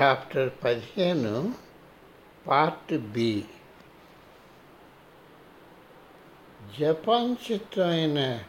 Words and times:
Chapter 0.00 0.50
పదిహేను 0.64 1.54
part 2.46 2.98
B 2.98 3.44
Japan 6.80 7.52
చిత్రమైన 7.52 8.44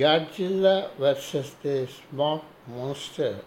Godzilla 0.00 0.90
versus 1.00 1.52
the 1.64 1.86
smack 1.86 2.42
monster 2.68 3.40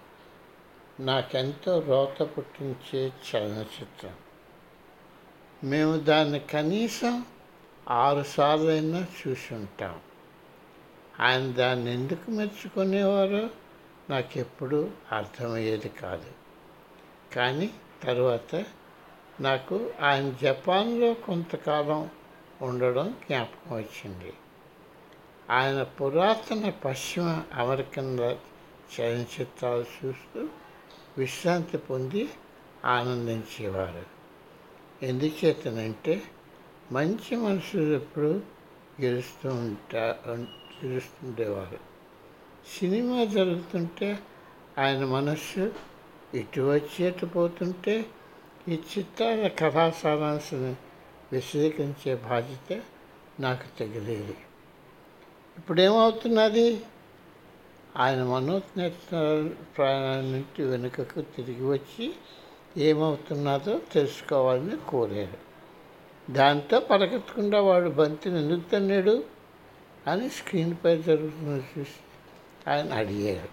నాకెంతో 0.99 1.79
రోత 1.79 2.21
పుట్టించే 2.23 3.13
చలనచిత్రం. 3.29 4.15
మేము 5.63 5.97
దాన్ని 5.97 6.39
కనీసం 6.39 7.25
ఆరు 7.89 8.23
సార్లైనా 8.23 9.05
చూసి 9.21 9.55
ఉంటాం 9.55 9.99
ఆయన 11.19 11.51
దాన్ని 11.51 11.93
ఎందుకు 11.93 12.31
మెచ్చుకునేవారో 12.31 13.49
నాకు 14.09 14.39
ఎప్పుడూ 14.39 14.89
అర్థమయ్యేది 15.11 15.89
కాదు. 15.89 16.42
కానీ 17.33 17.69
తర్వాత 18.03 18.65
నాకు 19.39 19.91
ఆయన 20.01 20.33
జపాన్లో 20.41 21.13
కొంతకాలం 21.13 22.09
ఉండడం 22.61 23.17
జ్ఞాపకం 23.27 23.75
వచ్చింది. 23.75 24.33
ఆయన 25.49 25.83
పురాతన 25.83 26.69
పశ్చిమ 26.69 27.43
అమెరికన్ 27.53 28.19
చలనచిత్రాలు 28.19 29.85
చూస్తూ 30.05 30.47
విశ్రాంతి 31.17 31.77
పొంది 31.77 32.29
ఆనందించేవారు. 32.85 34.05
ఎందుచేతనంటే 35.05 36.21
మంచి 36.91 37.35
మనుషులు 37.35 37.95
ఎప్పుడు 37.95 38.41
గెలుస్తూ 39.01 39.49
ఉంటా 39.49 40.17
గెలుస్తుండేవారు. 40.85 41.79
సినిమా 42.79 43.23
జరుగుతుంటే 43.23 44.19
ఆయన 44.77 45.05
మనస్సు 45.05 45.92
ఇటు 46.35 46.61
వచ్చేటు 46.61 47.25
పోతుంటే 47.25 48.05
ఈ 48.67 48.71
చిత్రాల 48.71 49.47
కథా 49.47 49.89
సారాంశాన్ని 49.89 50.75
విశ్లేషించే 51.31 52.15
బాధ్యత 52.15 52.81
నాకు 53.39 53.79
తగిలేదు. 53.79 54.35
ఇప్పుడేమవుతున్నది? 55.57 56.81
ఆయన 57.97 58.23
మనోజ్ఞత 58.23 59.09
ప్రయాణం 59.77 60.31
నుండి 60.31 60.63
వెనుకకు 60.63 61.21
తిరిగి 61.21 61.65
వచ్చి 61.65 62.13
ఏమవుతున్నదో 62.77 63.81
తెలుసుకోవాలని 63.93 64.77
కోరారు 64.89 65.39
దాంతో 66.31 66.79
పరగెత్తకుండా 66.79 67.59
వాడు 67.61 67.89
బంతిని 67.89 68.37
ఎందుకు 68.39 68.69
తన్నాడు 68.69 69.23
అని 70.07 70.29
స్క్రీన్పై 70.29 70.97
జరుగుతున్న 70.97 71.61
చూసి 71.71 71.99
ఆయన 72.69 72.93
అడిగారు 72.93 73.49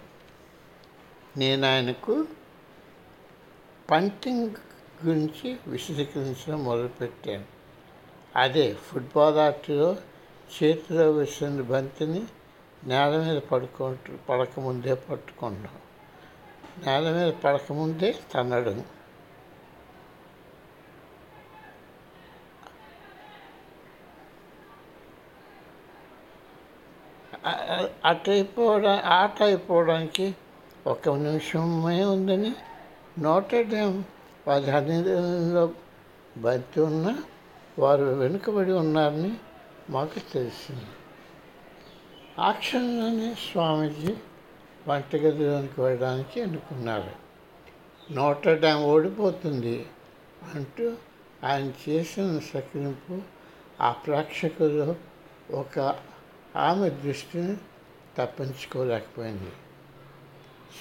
నేను 1.37 1.67
ఆయనకు 1.67 2.27
పంటింగ్ 3.91 4.57
గురించి 5.05 5.57
విశదీకరించడం 5.67 6.63
మొదలుపెట్టాను. 6.63 7.47
అదే 8.35 8.73
ఫుట్బాల్ 8.73 9.37
ఆటలో 9.37 9.89
చేతిలో 10.55 11.11
వేసిన 11.11 11.61
బంతిని 11.61 12.21
నేల 12.83 13.11
మీద 13.25 13.39
పడుకుంటు 13.51 14.11
పడకముందే 14.29 14.93
పట్టుకుంటాం 14.93 15.77
నేల 16.85 17.05
మీద 17.11 17.29
పడకముందే 17.43 18.09
తన్నడం. 18.33 18.79
అటు 28.05 28.29
అయిపోవడా 28.31 28.93
ఆట 29.05 29.43
అయిపోవడానికి 29.43 30.25
ఒక 30.87 31.09
నిమిషమే 31.09 32.03
ఉందని 32.05 32.51
నోటెడ్యామ్ 33.19 34.03
పదిహేనులో 34.47 35.73
బంతి 36.37 36.81
ఉన్న 36.81 37.17
వారు 37.79 38.03
వెనుకబడి 38.03 38.71
ఉన్నారని 38.71 39.33
మాకు 39.89 40.19
తెలిసింది. 40.33 40.85
ఆ 42.39 42.51
క్షణంలోనే 42.51 43.35
స్వామీజీ 43.35 44.15
వంటగదిలోనికి 44.87 45.81
వెళ్ళడానికి 45.81 46.41
అనుకున్నారు 46.41 47.11
నోట 48.13 48.49
డ్యామ్ 48.49 48.83
ఓడిపోతుంది 48.83 49.85
అంటూ 50.55 50.95
ఆయన 51.43 51.71
చేసిన 51.89 52.39
సకిలింపు 52.53 53.21
ఆ 53.81 53.91
ప్రేక్షకులు 53.91 54.95
ఒక 55.51 55.95
ఆమె 56.55 56.89
దృష్టిని 56.89 57.57
తప్పించుకోలేకపోయింది. 58.17 59.51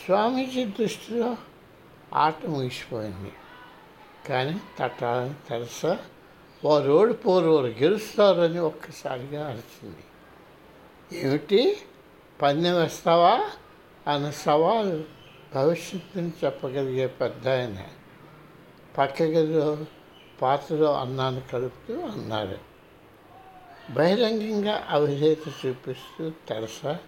స్వామీజీ 0.06 0.64
దృష్టిలో 0.64 1.36
ఆట 2.15 2.47
ముగిసిపోయింది. 2.47 3.32
కానీ 4.28 4.60
తట్టాలని 4.78 5.34
తెలుసా 5.48 5.98
వారు 6.65 6.93
ఓడిపోరు 6.93 7.50
వారు 7.50 7.66
గెలుస్తారని 7.66 8.59
ఒక్కసారిగా 8.59 9.47
అరిచింది. 9.47 10.04
ఏమిటి? 11.12 11.76
పందెం 12.43 12.76
వేస్తావా? 12.76 13.50
అన్న 14.09 14.31
సవాలు 14.31 15.04
భవిష్యత్తుని 15.54 16.32
చెప్పగలిగే 16.44 17.06
పెద్ద 17.06 17.48
ఆయన. 17.48 17.84
పక్క 18.98 19.22
గదిలో 19.22 19.78
పాత్రలో 20.42 20.94
అన్నాన్ని 20.94 21.41
కలుపుతూ 21.53 22.00
అన్నారు 22.00 22.59
బహిరంగంగా 23.91 24.87
అవిధేత 24.88 25.66
చూపిస్తూ 25.66 26.31
తెరసా 26.48 26.98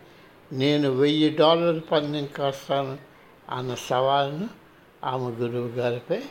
నేను 0.53 0.91
వెయ్యి 0.91 1.37
డాలర్లు 1.37 1.81
పందెం 1.81 2.27
కాస్తాను 2.27 2.99
అన్న 3.51 3.75
సవాలును 3.75 4.62
ఆమె 5.05 5.25
గురువు 5.25 5.69
గారిపై 5.69 6.23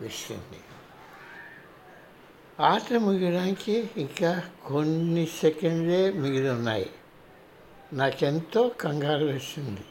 విసిరింది. 0.00 0.60
ఆట 2.60 2.92
ముగియడానికి 2.92 3.90
ఇంకా 3.96 4.42
కొన్ని 4.66 5.26
సెకండ్లే 5.26 6.12
మిగిలి 6.12 6.48
ఉన్నాయి 6.48 6.90
నాకెంతో 7.92 8.68
కంగారు 8.68 9.24
వేసింది. 9.24 9.84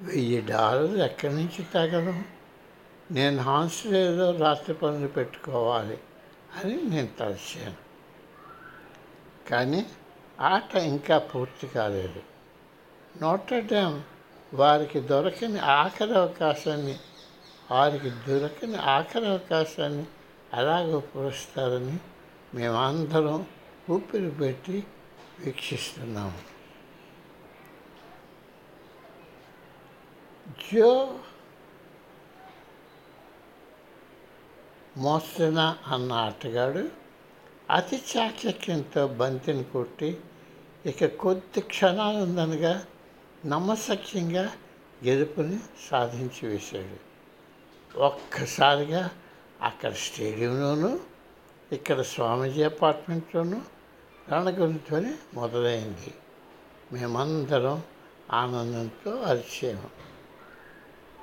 వెయ్యి 0.00 0.40
డాలర్లు 0.40 1.04
ఎక్కడి 1.04 1.34
నుంచి 1.34 1.62
తగలం 1.74 2.24
నేను 3.10 3.42
హాన్స్లేలో 3.42 4.36
రాత్రి 4.36 4.74
పనులు 4.74 5.08
పెట్టుకోవాలి 5.08 5.98
అని 6.56 6.82
నేను 6.82 7.08
తలచాను 7.20 7.90
కానీ 9.50 9.86
ఆట 10.40 10.76
ఇంకా 10.76 11.18
పూర్తి 11.18 11.66
కాలేదు. 11.66 12.22
నోటడ్యామ్ 13.22 14.02
వారికి 14.54 15.00
దొరకని 15.00 15.58
ఆఖరి 15.58 16.14
అవకాశాన్ని 16.14 16.98
వారికి 17.70 18.10
దొరకని 18.10 18.76
ఆఖరి 18.76 19.26
అవకాశాన్ని 19.26 20.04
అలాగ 20.54 20.98
పురుస్తారని 20.98 21.96
మేమందరం 22.54 23.46
ఊపిరి 23.90 24.30
పెట్టి 24.30 24.78
వీక్షిస్తున్నాము 25.40 26.40
జో 30.72 31.18
మోస్తన 34.96 35.76
అన్న 35.86 36.12
ఆటగాడు 36.12 36.82
అతి 37.70 37.98
చాకచక్యంతో 38.10 39.06
బంతిని 39.06 39.64
కొట్టి 39.64 40.10
ఇక 40.86 41.06
కొద్ది 41.06 41.60
క్షణాలు 41.60 42.18
ఉందనగా 42.18 42.74
నమ్మసక్యంగా 43.46 44.44
గెలుపుని 45.04 45.58
సాధించి 45.90 46.42
వేశాడు. 46.48 47.09
ఒక్కసారిగా 47.96 49.10
అక్కడ 49.62 49.92
స్టేడియంలోనూ 49.92 50.98
ఇక్కడ 51.72 52.00
స్వామీజీ 52.00 52.62
అపార్ట్మెంట్లోనూ 52.62 53.60
రణగురితోనే 54.30 55.14
మొదలైంది. 55.34 56.14
మేమందరం 56.92 57.82
ఆనందంతో 58.30 59.22
అరిచాము 59.22 59.90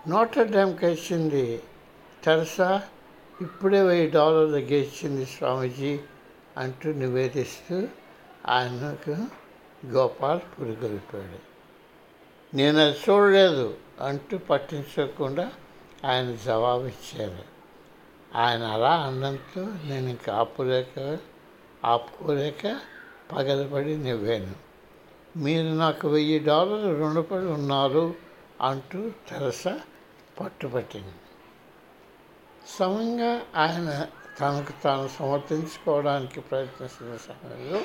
నోటర్ 0.10 0.48
డ్యామ్కి 0.48 0.86
వచ్చింది 0.86 1.62
తెరసా 2.24 2.82
ఇప్పుడే 3.42 3.84
వెయ్యి 3.84 4.12
డాలర్లు 4.12 4.58
గెలిచింది 4.58 5.26
స్వామీజీ 5.26 6.00
అంటూ 6.58 6.94
నివేదిస్తూ 6.94 7.88
ఆయనకు 8.48 9.16
గోపాల్ 9.86 10.40
పురుగొలిపాడు 10.40 11.40
నేను 12.56 12.80
అది 12.80 12.98
చూడలేదు 13.10 13.78
అంటూ 14.02 14.38
పట్టించకుండా 14.38 15.52
ఆయన 16.06 16.36
జవాబు 16.36 16.86
ఇచ్చారు 16.86 17.58
ఆయన 18.36 18.64
అలా 18.64 18.96
అన్నంతో 18.96 19.66
నేను 19.66 20.10
ఇంకా 20.10 20.36
ఆపులేక 20.36 21.18
ఆపుకోలేక 21.86 22.80
పగలబడి 23.32 23.98
నవ్వాను. 23.98 24.56
మీరు 25.38 25.68
నాకు 25.68 26.08
వెయ్యి 26.08 26.40
డాలర్లు 26.40 27.00
రుణపడి 27.00 27.46
ఉన్నారు 27.46 28.16
అంటూ 28.62 29.10
తెరస 29.10 29.68
పట్టుపట్టింది. 30.40 31.14
సమంగా 32.68 33.42
ఆయన 33.56 34.08
తనకు 34.40 34.84
తాను 34.84 35.08
సమర్థించుకోవడానికి 35.08 36.42
ప్రయత్నిస్తున్న 36.42 37.18
సమయంలో 37.18 37.82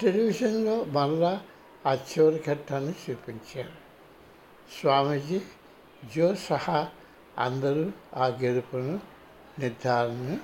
టెలివిజన్లో 0.00 0.84
మళ్ళా 0.84 1.40
ఆ 1.86 1.94
చివరి 1.94 2.42
ఘట్టాన్ని 2.50 2.94
చూపించారు. 3.10 3.72
స్వామీజీ 4.80 5.40
జో 6.08 6.34
సహా 6.34 6.88
అందరూ 7.38 7.92
ఆ 8.14 8.26
గెలుపును 8.26 9.00
నిర్ధారణ 9.58 10.38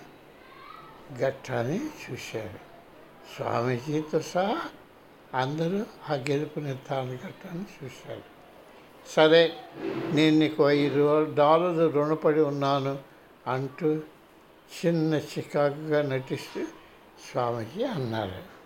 ఘట్టాన్ని 1.20 1.80
చూశారు. 1.80 2.58
స్వామీజీతో 3.36 4.20
సహా 4.20 4.60
అందరూ 5.34 5.86
ఆ 6.10 6.14
గెలుపు 6.14 6.60
నిర్ధారణ 6.60 7.08
ఘట్టాన్ని 7.08 7.66
చూశారు. 7.84 8.22
సరే 9.08 9.56
నేను 10.12 10.38
నీకు 10.38 10.70
ఐదు 10.70 11.24
డాలర్లు 11.34 11.90
రుణపడి 11.90 12.40
ఉన్నాను 12.40 12.98
అంటూ 13.46 14.00
చిన్న 14.84 15.14
చికాకుగా 15.14 16.02
నటిస్తూ 16.02 16.64
స్వామీజీ 17.30 17.84
అన్నారు. 17.84 18.58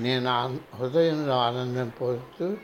నేను 0.00 0.60
హృదయంలో 0.76 1.38
ఆనందం 1.38 1.92
పొందుతూ 2.00 2.56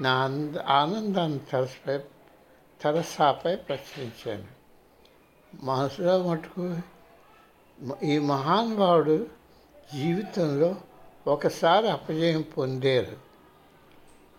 నా 0.00 0.24
అంద 0.24 0.56
ఆనందాన్ని 0.56 1.38
తెరసపై 1.38 1.98
తెరసాపై 2.82 3.56
ప్రశ్నించాను. 3.56 4.46
మనసులో 5.64 6.22
మటుకు 6.22 6.76
ఈ 8.02 8.18
మహానుభావుడు 8.18 9.26
జీవితంలో 9.94 10.76
ఒకసారి 11.26 11.90
అపజయం 11.90 12.42
పొందారు 12.42 13.16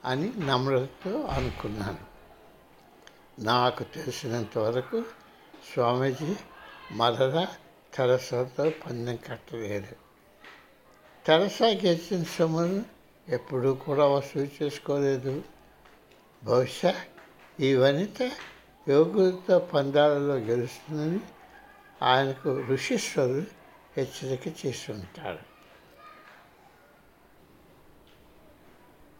అని 0.05 0.33
నమ్రతతో 0.39 1.19
అనుకున్నాను. 1.19 2.11
నాకు 3.41 3.83
తెలిసినంత 3.83 4.57
వరకు 4.57 5.03
స్వామీజీ 5.73 6.35
మరలా 6.91 7.47
తెరసాతో 7.93 8.69
పందెం 8.69 9.15
కట్టలేదు. 9.15 9.95
తెరసా 11.25 11.67
గెలిచిన 11.67 12.23
సొమ్మును 12.23 12.85
ఎప్పుడూ 13.29 13.73
కూడా 13.73 14.05
వసూలు 14.05 14.63
చేసుకోలేదు. 14.63 15.43
బహుశా 16.43 16.95
ఈ 17.61 17.69
వనిత 17.75 18.19
యోగులతో 18.87 19.55
పందాలలో 19.73 20.35
గెలుస్తుందని 20.47 21.21
ఆయనకు 22.01 22.49
ఋషీశ్వరుడు 22.69 23.43
హెచ్చరిక 23.95 24.45
చేస్తుంటాడు 24.59 25.43